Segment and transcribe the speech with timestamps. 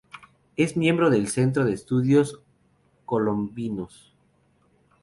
[0.55, 2.41] Es miembro del Centro de Estudios
[3.05, 4.15] Colombinos.